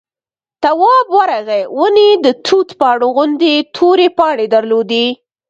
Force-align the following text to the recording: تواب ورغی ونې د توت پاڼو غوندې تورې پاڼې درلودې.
تواب 0.63 1.07
ورغی 1.17 1.61
ونې 1.77 2.09
د 2.25 2.25
توت 2.45 2.69
پاڼو 2.79 3.07
غوندې 3.15 3.53
تورې 3.75 4.07
پاڼې 4.17 4.45
درلودې. 4.55 5.05